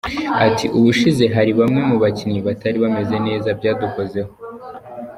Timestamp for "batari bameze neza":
2.47-3.49